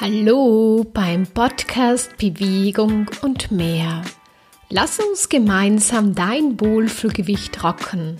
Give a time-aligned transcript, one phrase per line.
[0.00, 4.00] Hallo beim Podcast Bewegung und mehr.
[4.70, 8.16] Lass uns gemeinsam dein Wohlfühlgewicht rocken.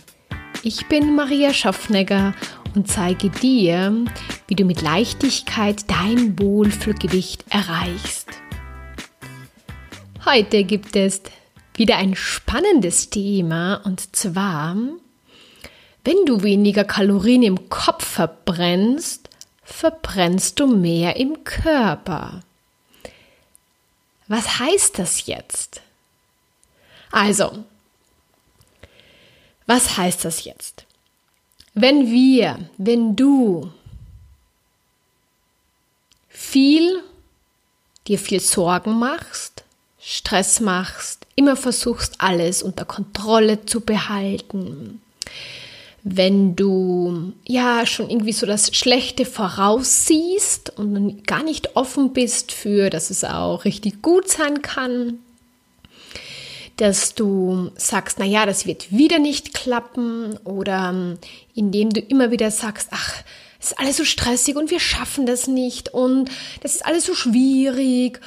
[0.62, 2.34] Ich bin Maria Schaffnegger
[2.74, 3.96] und zeige dir,
[4.46, 8.28] wie du mit Leichtigkeit dein Wohlfühlgewicht erreichst.
[10.26, 11.22] Heute gibt es
[11.76, 14.76] wieder ein spannendes Thema und zwar,
[16.04, 19.29] wenn du weniger Kalorien im Kopf verbrennst,
[19.72, 22.42] verbrennst du mehr im Körper.
[24.28, 25.80] Was heißt das jetzt?
[27.10, 27.64] Also,
[29.66, 30.84] was heißt das jetzt?
[31.74, 33.72] Wenn wir, wenn du
[36.28, 37.02] viel,
[38.06, 39.64] dir viel Sorgen machst,
[40.00, 45.00] Stress machst, immer versuchst, alles unter Kontrolle zu behalten,
[46.02, 52.88] wenn du ja schon irgendwie so das Schlechte voraussiehst und gar nicht offen bist für,
[52.90, 55.18] dass es auch richtig gut sein kann,
[56.76, 61.18] dass du sagst, na ja, das wird wieder nicht klappen oder
[61.54, 63.16] indem du immer wieder sagst, ach,
[63.60, 66.30] es ist alles so stressig und wir schaffen das nicht und
[66.62, 68.20] das ist alles so schwierig.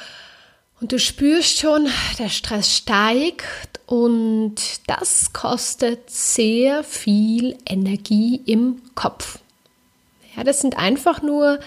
[0.80, 1.88] Und du spürst schon,
[2.20, 4.54] der Stress steigt und
[4.86, 9.38] das kostet sehr viel Energie im Kopf.
[10.36, 11.60] Ja, das sind einfach nur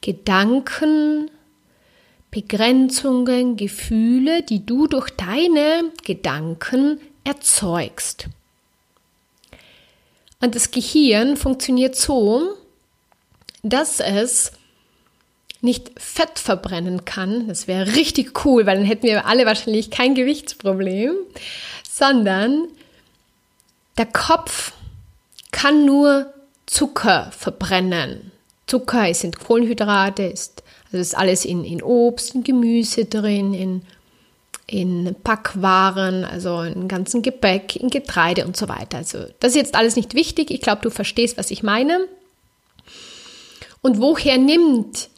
[0.00, 1.30] Gedanken,
[2.30, 8.26] Begrenzungen, Gefühle, die du durch deine Gedanken erzeugst.
[10.40, 12.54] Und das Gehirn funktioniert so,
[13.62, 14.52] dass es
[15.64, 20.14] nicht Fett verbrennen kann, das wäre richtig cool, weil dann hätten wir alle wahrscheinlich kein
[20.14, 21.14] Gewichtsproblem,
[21.90, 22.68] sondern
[23.98, 24.72] der Kopf
[25.50, 26.32] kann nur
[26.66, 28.32] Zucker verbrennen.
[28.66, 33.82] Zucker in Kohlenhydrate, ist, also ist alles in, in Obst, in Gemüse drin, in,
[34.66, 38.98] in Backwaren, also in ganzen Gebäck, in Getreide und so weiter.
[38.98, 40.50] Also das ist jetzt alles nicht wichtig.
[40.50, 42.08] Ich glaube, du verstehst, was ich meine.
[43.82, 45.10] Und woher nimmt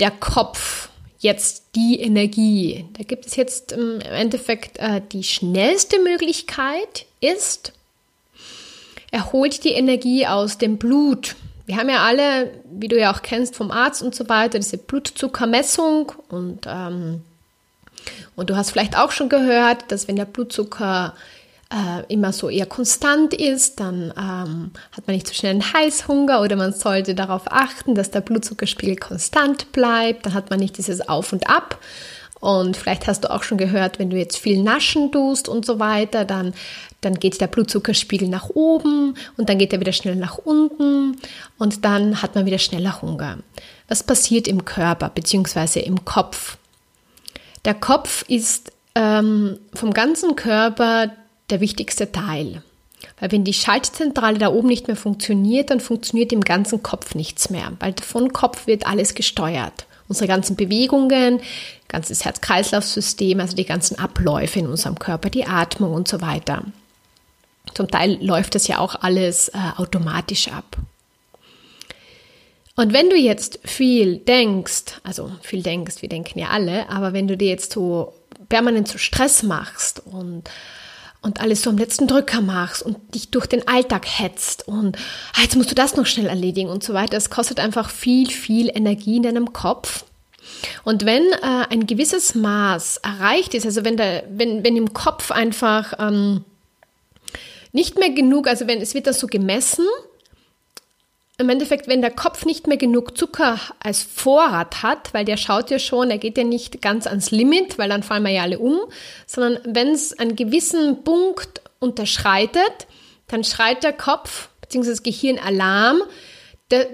[0.00, 0.88] der Kopf
[1.18, 2.84] jetzt die Energie.
[2.96, 7.72] Da gibt es jetzt im Endeffekt äh, die schnellste Möglichkeit ist,
[9.14, 11.36] er holt die Energie aus dem Blut.
[11.66, 14.76] Wir haben ja alle, wie du ja auch kennst vom Arzt und so weiter, diese
[14.76, 17.22] Blutzuckermessung und, ähm,
[18.34, 21.14] und du hast vielleicht auch schon gehört, dass wenn der Blutzucker
[21.74, 26.40] äh, immer so eher konstant ist, dann ähm, hat man nicht so schnell einen Heißhunger
[26.40, 31.08] oder man sollte darauf achten, dass der Blutzuckerspiegel konstant bleibt, dann hat man nicht dieses
[31.08, 31.80] Auf und Ab.
[32.38, 35.80] Und vielleicht hast du auch schon gehört, wenn du jetzt viel naschen tust und so
[35.80, 36.52] weiter, dann,
[37.00, 41.16] dann geht der Blutzuckerspiegel nach oben und dann geht er wieder schnell nach unten
[41.58, 43.38] und dann hat man wieder schneller Hunger.
[43.88, 45.80] Was passiert im Körper bzw.
[45.80, 46.58] im Kopf?
[47.64, 51.10] Der Kopf ist ähm, vom ganzen Körper
[51.50, 52.62] der wichtigste Teil.
[53.20, 57.50] Weil wenn die Schaltzentrale da oben nicht mehr funktioniert, dann funktioniert im ganzen Kopf nichts
[57.50, 59.86] mehr, weil von Kopf wird alles gesteuert.
[60.08, 61.40] Unsere ganzen Bewegungen,
[61.88, 66.64] ganzes Herz-Kreislauf-System, also die ganzen Abläufe in unserem Körper, die Atmung und so weiter.
[67.72, 70.76] Zum Teil läuft das ja auch alles äh, automatisch ab.
[72.76, 77.28] Und wenn du jetzt viel denkst, also viel denkst, wir denken ja alle, aber wenn
[77.28, 78.12] du dir jetzt so
[78.48, 80.50] permanent so Stress machst und
[81.24, 84.96] und alles so am letzten Drücker machst und dich durch den Alltag hetzt und
[85.34, 87.16] ah, jetzt musst du das noch schnell erledigen und so weiter.
[87.16, 90.04] Es kostet einfach viel, viel Energie in deinem Kopf.
[90.84, 95.30] Und wenn äh, ein gewisses Maß erreicht ist, also wenn, der, wenn, wenn im Kopf
[95.30, 96.44] einfach ähm,
[97.72, 99.86] nicht mehr genug, also wenn es wird das so gemessen,
[101.36, 105.70] im Endeffekt, wenn der Kopf nicht mehr genug Zucker als Vorrat hat, weil der schaut
[105.70, 108.60] ja schon, er geht ja nicht ganz ans Limit, weil dann fallen wir ja alle
[108.60, 108.78] um,
[109.26, 112.86] sondern wenn es einen gewissen Punkt unterschreitet,
[113.26, 114.90] dann schreit der Kopf bzw.
[114.90, 116.02] das Gehirn Alarm,
[116.70, 116.86] der,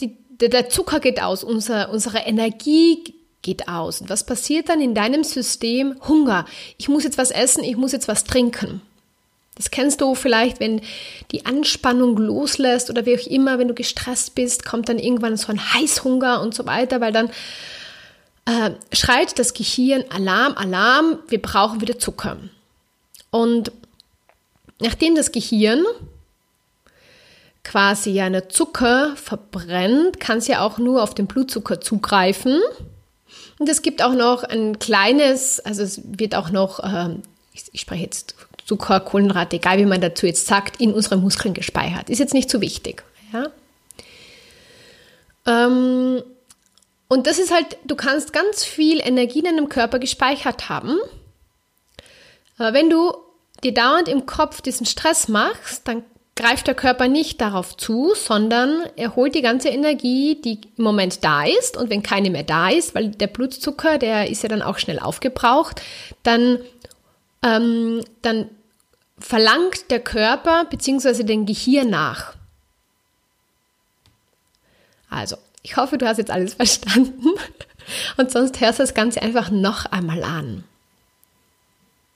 [0.00, 4.00] die, der, der Zucker geht aus, unser, unsere Energie geht aus.
[4.00, 5.96] Und was passiert dann in deinem System?
[6.06, 6.44] Hunger.
[6.76, 8.80] Ich muss jetzt was essen, ich muss jetzt was trinken.
[9.58, 10.80] Das kennst du vielleicht, wenn
[11.32, 15.52] die Anspannung loslässt oder wie auch immer, wenn du gestresst bist, kommt dann irgendwann so
[15.52, 17.28] ein Heißhunger und so weiter, weil dann
[18.46, 22.38] äh, schreit das Gehirn Alarm, Alarm, wir brauchen wieder Zucker.
[23.30, 23.72] Und
[24.80, 25.84] nachdem das Gehirn
[27.64, 32.60] quasi ja eine Zucker verbrennt, kann es ja auch nur auf den Blutzucker zugreifen.
[33.58, 37.16] Und es gibt auch noch ein kleines, also es wird auch noch, äh,
[37.52, 38.36] ich, ich spreche jetzt
[38.68, 42.10] Zucker, Kohlenhydrate, egal wie man dazu jetzt sagt, in unsere Muskeln gespeichert.
[42.10, 43.02] Ist jetzt nicht so wichtig.
[43.32, 43.46] Ja?
[45.46, 46.22] Ähm,
[47.08, 50.98] Und das ist halt, du kannst ganz viel Energie in deinem Körper gespeichert haben.
[52.58, 53.14] Aber wenn du
[53.64, 56.02] dir dauernd im Kopf diesen Stress machst, dann
[56.36, 61.24] greift der Körper nicht darauf zu, sondern er holt die ganze Energie, die im Moment
[61.24, 61.76] da ist.
[61.76, 64.98] Und wenn keine mehr da ist, weil der Blutzucker, der ist ja dann auch schnell
[65.00, 65.80] aufgebraucht,
[66.22, 66.58] dann,
[67.42, 68.50] ähm, dann
[69.20, 71.24] verlangt der Körper bzw.
[71.24, 72.34] den Gehirn nach.
[75.10, 77.28] Also, ich hoffe, du hast jetzt alles verstanden.
[78.16, 80.64] Und sonst hörst du das Ganze einfach noch einmal an.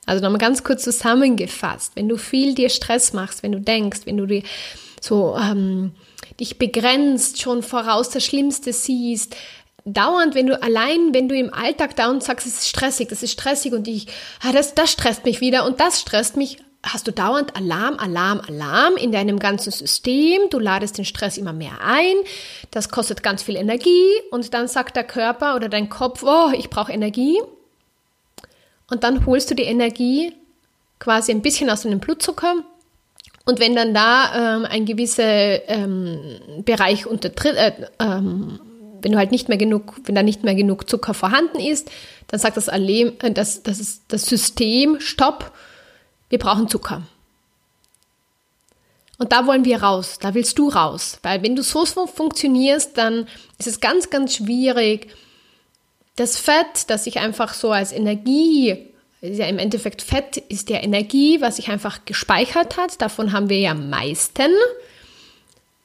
[0.04, 4.16] Also nochmal ganz kurz zusammengefasst, wenn du viel dir Stress machst, wenn du denkst, wenn
[4.16, 4.42] du dir
[5.00, 5.92] so ähm,
[6.40, 9.36] dich begrenzt, schon voraus das Schlimmste siehst,
[9.84, 13.32] dauernd, wenn du allein, wenn du im Alltag dauernd sagst, es ist stressig, das ist
[13.32, 14.08] stressig und ich,
[14.42, 18.40] ah, das, das stresst mich wieder und das stresst mich, hast du dauernd Alarm, Alarm,
[18.40, 20.42] Alarm in deinem ganzen System.
[20.50, 22.16] Du ladest den Stress immer mehr ein.
[22.70, 26.70] Das kostet ganz viel Energie und dann sagt der Körper oder dein Kopf, oh, ich
[26.70, 27.40] brauche Energie.
[28.90, 30.34] Und dann holst du die Energie
[30.98, 32.56] quasi ein bisschen aus deinem Blutzucker.
[33.44, 38.60] Und wenn dann da ähm, ein gewisser ähm, Bereich untertritt, äh, ähm,
[39.00, 41.90] wenn du halt nicht mehr genug, wenn da nicht mehr genug Zucker vorhanden ist,
[42.28, 45.52] dann sagt das, Alem, äh, das, das, das System Stopp
[46.32, 47.02] wir brauchen Zucker.
[49.18, 51.18] Und da wollen wir raus, da willst du raus.
[51.22, 55.14] Weil wenn du so funktionierst, dann ist es ganz, ganz schwierig,
[56.16, 58.88] das Fett, das sich einfach so als Energie,
[59.20, 63.58] ja im Endeffekt Fett ist ja Energie, was sich einfach gespeichert hat, davon haben wir
[63.58, 64.52] ja am meisten.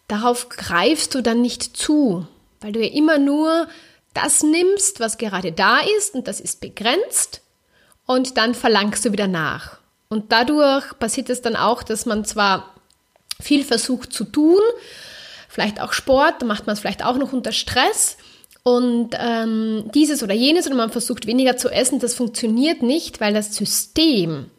[0.08, 2.26] Darauf greifst du dann nicht zu,
[2.62, 3.68] weil du ja immer nur
[4.14, 7.42] das nimmst, was gerade da ist und das ist begrenzt
[8.06, 9.80] und dann verlangst du wieder nach.
[10.10, 12.74] Und dadurch passiert es dann auch, dass man zwar
[13.42, 14.62] viel versucht zu tun,
[15.50, 18.18] vielleicht auch Sport, da macht man es vielleicht auch noch unter Stress
[18.64, 23.34] und ähm, dieses oder jenes oder man versucht weniger zu essen, das funktioniert nicht, weil
[23.34, 24.52] das System,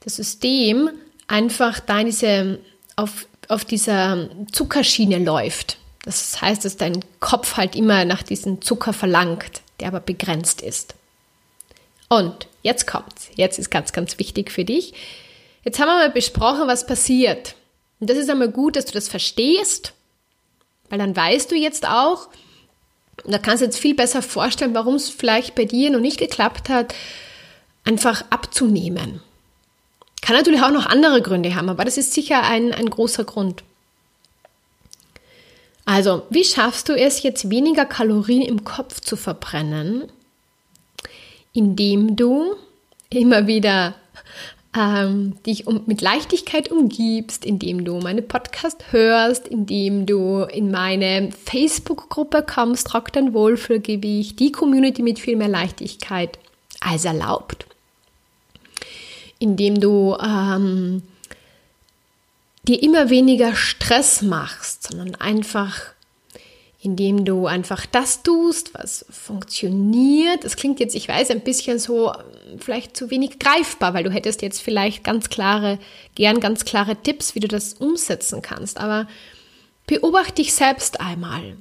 [0.00, 0.90] das System
[1.28, 2.58] einfach da in diese,
[2.96, 5.78] auf, auf dieser Zuckerschiene läuft.
[6.04, 10.94] Das heißt, dass dein Kopf halt immer nach diesem Zucker verlangt, der aber begrenzt ist.
[12.08, 13.30] Und jetzt kommt's.
[13.34, 14.94] Jetzt ist ganz, ganz wichtig für dich.
[15.64, 17.54] Jetzt haben wir mal besprochen, was passiert.
[18.00, 19.94] Und das ist einmal gut, dass du das verstehst,
[20.90, 22.28] weil dann weißt du jetzt auch,
[23.24, 26.18] und da kannst du jetzt viel besser vorstellen, warum es vielleicht bei dir noch nicht
[26.18, 26.94] geklappt hat,
[27.84, 29.22] einfach abzunehmen.
[30.20, 33.62] Kann natürlich auch noch andere Gründe haben, aber das ist sicher ein, ein großer Grund.
[35.84, 40.10] Also, wie schaffst du es jetzt weniger Kalorien im Kopf zu verbrennen,
[41.54, 42.54] indem du
[43.08, 43.94] immer wieder
[44.76, 51.30] ähm, dich um, mit Leichtigkeit umgibst, indem du meine Podcast hörst, indem du in meine
[51.32, 56.38] Facebook-Gruppe kommst, Rock dein Wohlfühlgewicht, die Community mit viel mehr Leichtigkeit
[56.80, 57.66] als erlaubt,
[59.38, 61.02] indem du ähm,
[62.66, 65.93] dir immer weniger Stress machst, sondern einfach
[66.84, 70.44] indem du einfach das tust, was funktioniert.
[70.44, 72.12] Das klingt jetzt, ich weiß, ein bisschen so
[72.58, 75.78] vielleicht zu wenig greifbar, weil du hättest jetzt vielleicht ganz klare,
[76.14, 78.76] gern ganz klare Tipps, wie du das umsetzen kannst.
[78.78, 79.08] Aber
[79.86, 81.56] beobachte dich selbst einmal.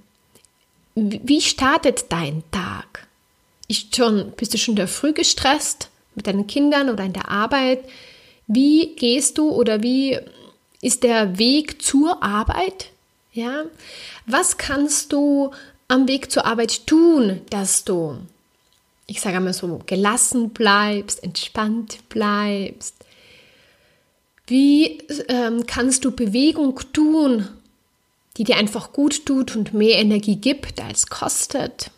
[0.95, 3.07] Wie startet dein Tag?
[3.69, 7.79] Ist schon, bist du schon der früh gestresst mit deinen Kindern oder in der Arbeit?
[8.47, 10.19] Wie gehst du oder wie
[10.81, 12.89] ist der Weg zur Arbeit?
[13.33, 13.65] Ja,
[14.27, 15.51] was kannst du
[15.87, 18.17] am Weg zur Arbeit tun, dass du,
[19.07, 22.95] ich sage einmal so, gelassen bleibst, entspannt bleibst?
[24.45, 24.99] Wie
[25.29, 27.47] ähm, kannst du Bewegung tun,
[28.37, 31.89] die dir einfach gut tut und mehr Energie gibt als kostet?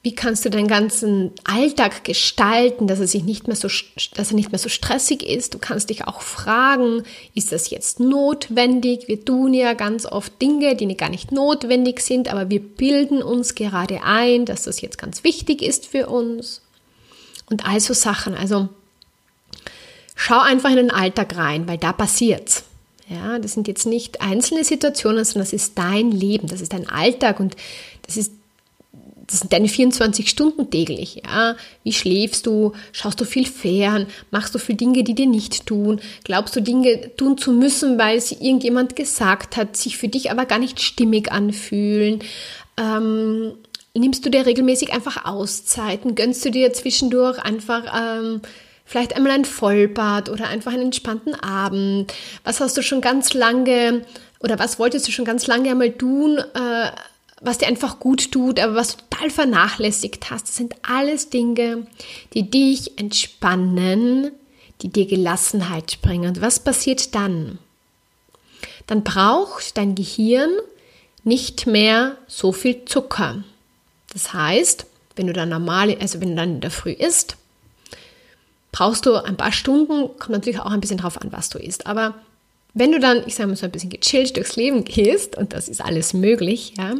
[0.00, 3.68] Wie kannst du deinen ganzen Alltag gestalten, dass er sich nicht mehr so,
[4.14, 5.54] dass er nicht mehr so stressig ist?
[5.54, 7.02] Du kannst dich auch fragen,
[7.34, 9.08] ist das jetzt notwendig?
[9.08, 13.56] Wir tun ja ganz oft Dinge, die gar nicht notwendig sind, aber wir bilden uns
[13.56, 16.62] gerade ein, dass das jetzt ganz wichtig ist für uns.
[17.50, 18.34] Und also Sachen.
[18.34, 18.68] Also
[20.14, 22.62] schau einfach in den Alltag rein, weil da passiert's.
[23.08, 26.88] Ja, das sind jetzt nicht einzelne Situationen, sondern das ist dein Leben, das ist dein
[26.88, 27.56] Alltag und
[28.06, 28.32] das ist
[29.28, 31.54] das sind deine 24 Stunden täglich, ja.
[31.84, 32.72] Wie schläfst du?
[32.92, 34.06] Schaust du viel fern?
[34.30, 36.00] Machst du viel Dinge, die dir nicht tun?
[36.24, 40.46] Glaubst du, Dinge tun zu müssen, weil sie irgendjemand gesagt hat, sich für dich aber
[40.46, 42.20] gar nicht stimmig anfühlen?
[42.78, 43.52] Ähm,
[43.94, 46.14] nimmst du dir regelmäßig einfach Auszeiten?
[46.14, 48.40] Gönnst du dir zwischendurch einfach ähm,
[48.86, 52.14] vielleicht einmal ein Vollbad oder einfach einen entspannten Abend?
[52.44, 54.06] Was hast du schon ganz lange
[54.40, 56.38] oder was wolltest du schon ganz lange einmal tun?
[56.38, 56.90] Äh,
[57.40, 60.48] was dir einfach gut tut, aber was du total vernachlässigt hast.
[60.48, 61.86] Das sind alles Dinge,
[62.34, 64.32] die dich entspannen,
[64.82, 66.28] die dir Gelassenheit bringen.
[66.28, 67.58] Und was passiert dann?
[68.86, 70.50] Dann braucht dein Gehirn
[71.24, 73.44] nicht mehr so viel Zucker.
[74.12, 77.36] Das heißt, wenn du dann normal, also wenn du dann in der Früh isst,
[78.72, 81.86] brauchst du ein paar Stunden, kommt natürlich auch ein bisschen drauf an, was du isst.
[81.86, 82.14] Aber
[82.74, 85.68] wenn du dann, ich sage mal so ein bisschen gechillt durchs Leben gehst, und das
[85.68, 86.94] ist alles möglich, ja,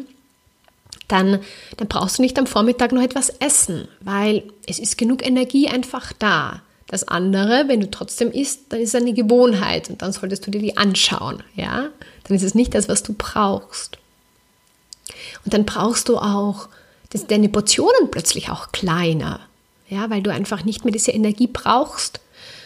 [1.09, 1.41] dann,
[1.77, 6.13] dann brauchst du nicht am Vormittag noch etwas essen, weil es ist genug Energie einfach
[6.13, 6.63] da.
[6.87, 10.51] Das andere, wenn du trotzdem isst, dann ist es eine Gewohnheit und dann solltest du
[10.51, 11.89] dir die anschauen, ja?
[12.25, 13.99] Dann ist es nicht das, was du brauchst.
[15.45, 16.69] Und dann brauchst du auch
[17.11, 19.41] das, deine Portionen plötzlich auch kleiner,
[19.89, 22.21] ja, weil du einfach nicht mehr diese Energie brauchst,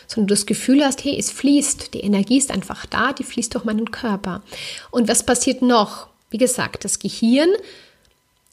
[0.07, 3.55] sondern du das Gefühl hast, hey, es fließt, die Energie ist einfach da, die fließt
[3.55, 4.43] durch meinen Körper.
[4.91, 6.09] Und was passiert noch?
[6.31, 7.49] Wie gesagt, das Gehirn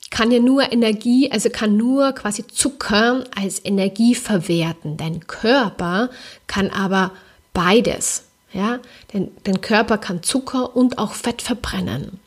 [0.10, 4.98] kann ja nur Energie, also kann nur quasi Zucker als Energie verwerten.
[4.98, 6.10] Dein Körper
[6.48, 7.12] kann aber
[7.54, 8.26] beides.
[8.52, 8.80] Ja,
[9.14, 12.20] denn dein Körper kann Zucker und auch Fett verbrennen.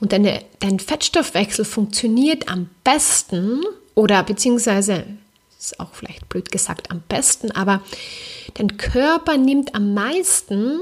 [0.00, 3.62] Und deine, dein Fettstoffwechsel funktioniert am besten
[3.94, 5.04] oder beziehungsweise
[5.58, 7.82] ist auch vielleicht blöd gesagt am besten, aber
[8.54, 10.80] dein Körper nimmt am meisten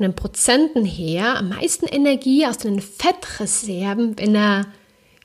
[0.00, 4.64] von den Prozenten her am meisten Energie aus den Fettreserven, wenn er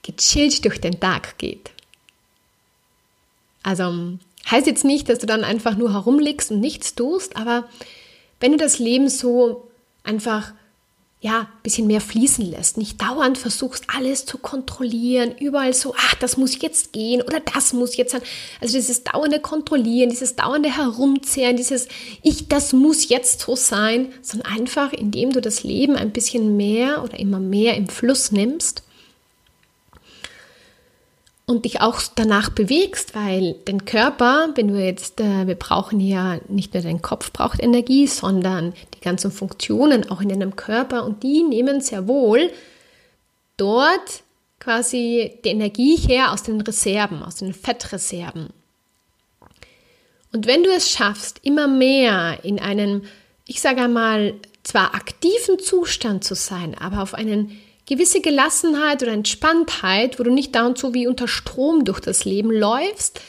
[0.03, 1.72] gechillt durch den Tag geht.
[3.63, 4.17] Also
[4.51, 7.70] heißt jetzt nicht, dass du dann einfach nur herumliegst und nichts tust, aber
[8.41, 9.72] wenn du das Leben so
[10.03, 10.51] einfach
[11.25, 16.38] ja, bisschen mehr fließen lässt, nicht dauernd versuchst, alles zu kontrollieren, überall so, ach, das
[16.38, 18.22] muss jetzt gehen oder das muss jetzt sein.
[18.62, 21.88] Also dieses dauernde Kontrollieren, dieses dauernde Herumzehren, dieses
[22.22, 27.03] Ich, das muss jetzt so sein, sondern einfach, indem du das Leben ein bisschen mehr
[27.03, 28.84] oder immer mehr im Fluss nimmst
[31.45, 36.39] und dich auch danach bewegst, weil dein Körper, wenn du jetzt, äh, wir brauchen ja
[36.47, 41.21] nicht nur dein Kopf braucht Energie, sondern die ganzen Funktionen auch in deinem Körper und
[41.23, 42.51] die nehmen sehr wohl
[43.57, 44.23] dort
[44.59, 48.49] quasi die Energie her aus den Reserven, aus den Fettreserven.
[50.33, 53.05] Und wenn du es schaffst, immer mehr in einen,
[53.45, 54.33] ich sage einmal,
[54.63, 60.55] zwar aktiven Zustand zu sein, aber auf einen gewisse Gelassenheit oder Entspanntheit, wo du nicht
[60.55, 63.21] dauernd so wie unter Strom durch das Leben läufst,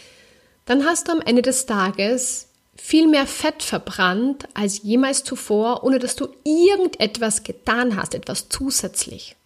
[0.64, 5.98] dann hast du am Ende des Tages viel mehr Fett verbrannt als jemals zuvor, ohne
[5.98, 9.36] dass du irgendetwas getan hast, etwas zusätzlich.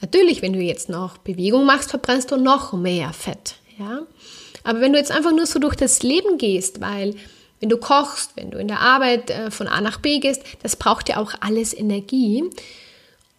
[0.00, 4.02] Natürlich, wenn du jetzt noch Bewegung machst, verbrennst du noch mehr Fett, ja.
[4.64, 7.14] Aber wenn du jetzt einfach nur so durch das Leben gehst, weil
[7.60, 10.76] wenn du kochst, wenn du in der Arbeit äh, von A nach B gehst, das
[10.76, 12.44] braucht ja auch alles Energie.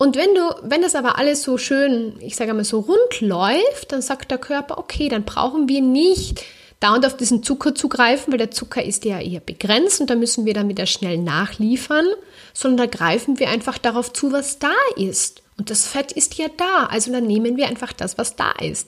[0.01, 3.91] Und wenn du, wenn das aber alles so schön, ich sage mal so rund läuft,
[3.91, 6.43] dann sagt der Körper, okay, dann brauchen wir nicht
[6.79, 10.47] dauernd auf diesen Zucker zugreifen, weil der Zucker ist ja eher begrenzt und da müssen
[10.47, 12.07] wir dann wieder schnell nachliefern,
[12.51, 15.43] sondern da greifen wir einfach darauf zu, was da ist.
[15.59, 18.87] Und das Fett ist ja da, also dann nehmen wir einfach das, was da ist.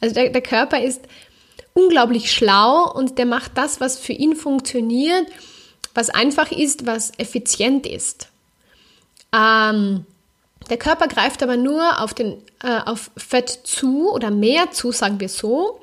[0.00, 1.00] Also der, der Körper ist
[1.72, 5.26] unglaublich schlau und der macht das, was für ihn funktioniert,
[5.94, 8.28] was einfach ist, was effizient ist.
[9.34, 10.06] Ähm,
[10.70, 15.20] der Körper greift aber nur auf, den, äh, auf Fett zu oder mehr zu, sagen
[15.20, 15.80] wir so,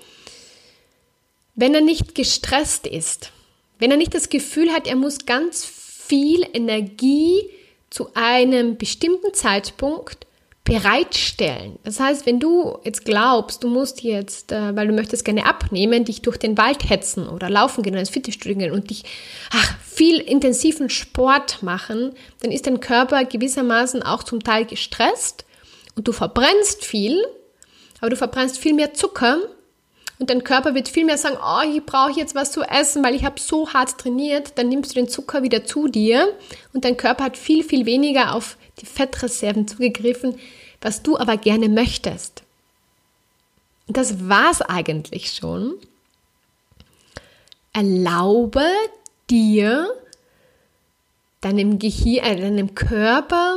[1.56, 3.32] wenn er nicht gestresst ist.
[3.80, 7.50] Wenn er nicht das Gefühl hat, er muss ganz viel Energie
[7.90, 10.26] zu einem bestimmten Zeitpunkt
[10.64, 11.80] bereitstellen.
[11.84, 16.06] Das heißt, wenn du jetzt glaubst, du musst jetzt, äh, weil du möchtest gerne abnehmen,
[16.06, 19.04] dich durch den Wald hetzen oder laufen gehen oder ins Fitnessstudio gehen und dich
[19.52, 25.46] ach, viel intensiven Sport machen, dann ist dein Körper gewissermaßen auch zum Teil gestresst
[25.96, 27.24] und du verbrennst viel,
[28.00, 29.40] aber du verbrennst viel mehr Zucker
[30.22, 33.16] und dein Körper wird viel mehr sagen, oh, ich brauche jetzt was zu essen, weil
[33.16, 36.32] ich habe so hart trainiert, dann nimmst du den Zucker wieder zu dir
[36.74, 40.38] und dein Körper hat viel, viel weniger auf die Fettreserven zugegriffen,
[40.80, 42.44] was du aber gerne möchtest.
[43.88, 45.74] Das war's eigentlich schon.
[47.74, 48.68] Erlaube
[49.28, 49.92] dir,
[51.42, 53.56] deinem Gehirn, äh, deinem Körper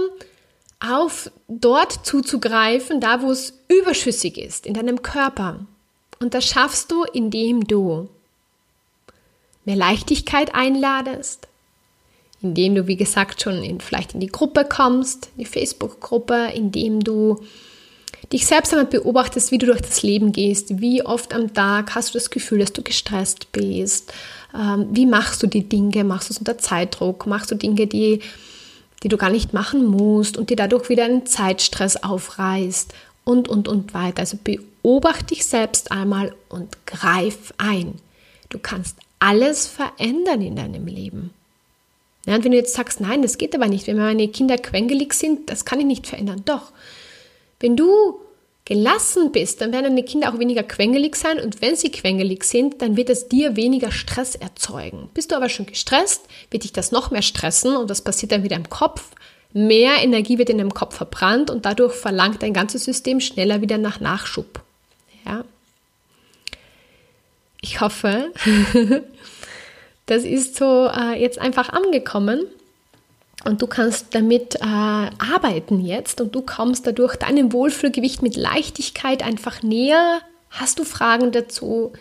[0.81, 5.67] auf dort zuzugreifen, da wo es überschüssig ist, in deinem Körper.
[6.21, 8.09] Und das schaffst du, indem du
[9.65, 11.49] mehr Leichtigkeit einladest,
[12.43, 17.41] indem du, wie gesagt, schon in, vielleicht in die Gruppe kommst, die Facebook-Gruppe, indem du
[18.33, 22.11] dich selbst einmal beobachtest, wie du durch das Leben gehst, wie oft am Tag hast
[22.11, 24.13] du das Gefühl, dass du gestresst bist,
[24.55, 28.21] ähm, wie machst du die Dinge, machst du es unter Zeitdruck, machst du Dinge, die,
[29.03, 33.69] die du gar nicht machen musst und dir dadurch wieder einen Zeitstress aufreißt und, und,
[33.69, 34.21] und weiter.
[34.21, 37.95] Also beobachte dich selbst einmal und greif ein.
[38.51, 41.31] Du kannst alles verändern in deinem Leben.
[42.27, 45.15] Ja, und wenn du jetzt sagst, nein, das geht aber nicht, wenn meine Kinder quengelig
[45.15, 46.43] sind, das kann ich nicht verändern.
[46.45, 46.73] Doch,
[47.61, 48.21] wenn du
[48.65, 52.81] gelassen bist, dann werden deine Kinder auch weniger quengelig sein und wenn sie quengelig sind,
[52.81, 55.11] dann wird es dir weniger Stress erzeugen.
[55.13, 58.43] Bist du aber schon gestresst, wird dich das noch mehr stressen und das passiert dann
[58.43, 59.11] wieder im Kopf.
[59.57, 63.79] Mehr Energie wird in deinem Kopf verbrannt und dadurch verlangt dein ganzes System schneller wieder
[63.79, 64.61] nach Nachschub.
[65.25, 65.45] Ja.
[67.61, 68.33] Ich hoffe,
[70.07, 72.47] das ist so äh, jetzt einfach angekommen
[73.45, 79.23] und du kannst damit äh, arbeiten jetzt und du kommst dadurch deinem Wohlfühlgewicht mit Leichtigkeit
[79.23, 80.21] einfach näher.
[80.51, 81.93] Hast du Fragen dazu?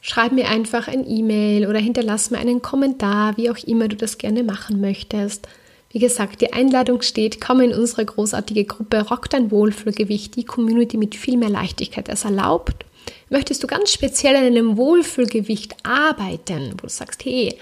[0.00, 4.18] Schreib mir einfach ein E-Mail oder hinterlass mir einen Kommentar, wie auch immer du das
[4.18, 5.48] gerne machen möchtest.
[5.96, 10.98] Wie gesagt, die Einladung steht, komm in unsere großartige Gruppe Rock dein Wohlfühlgewicht, die Community
[10.98, 12.84] mit viel mehr Leichtigkeit als erlaubt.
[13.30, 17.56] Möchtest du ganz speziell an einem Wohlfühlgewicht arbeiten, wo du sagst, hey,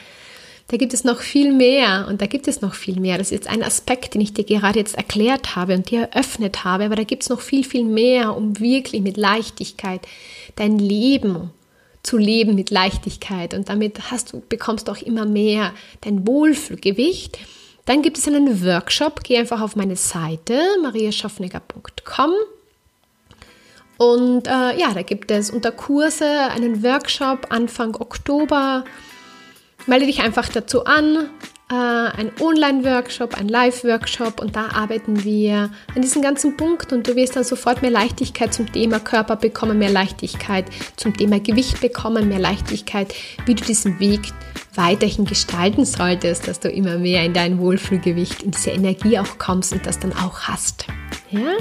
[0.67, 3.19] da gibt es noch viel mehr und da gibt es noch viel mehr.
[3.19, 6.65] Das ist jetzt ein Aspekt, den ich dir gerade jetzt erklärt habe und dir eröffnet
[6.65, 10.01] habe, aber da gibt es noch viel, viel mehr, um wirklich mit Leichtigkeit
[10.57, 11.53] dein Leben
[12.03, 17.39] zu leben mit Leichtigkeit und damit hast du, bekommst du auch immer mehr dein Wohlfühlgewicht.
[17.87, 22.33] Dann gibt es einen Workshop, geh einfach auf meine Seite mariaschaffnecker.com
[23.97, 28.85] und äh, ja, da gibt es unter Kurse einen Workshop Anfang Oktober.
[29.87, 31.29] Melde dich einfach dazu an.
[31.71, 34.41] Äh, ein Online-Workshop, ein Live-Workshop.
[34.41, 36.93] Und da arbeiten wir an diesen ganzen Punkt.
[36.93, 41.39] Und du wirst dann sofort mehr Leichtigkeit zum Thema Körper bekommen, mehr Leichtigkeit zum Thema
[41.39, 43.15] Gewicht bekommen, mehr Leichtigkeit,
[43.47, 44.21] wie du diesen Weg
[44.77, 49.73] weiterhin gestalten solltest, dass du immer mehr in dein Wohlfühlgewicht, in diese Energie auch kommst
[49.73, 50.87] und das dann auch hast.
[51.31, 51.57] Ja?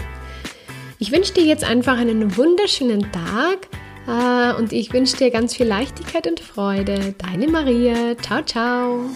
[0.99, 3.67] Ich wünsche dir jetzt einfach einen wunderschönen Tag.
[4.07, 7.15] Äh, und ich wünsche dir ganz viel Leichtigkeit und Freude.
[7.17, 8.17] Deine Maria.
[8.17, 9.09] Ciao, ciao.